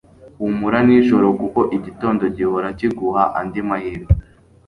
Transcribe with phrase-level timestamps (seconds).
[0.39, 4.11] humura nijoro, kuko igitondo gihora kiguha andi mahirwe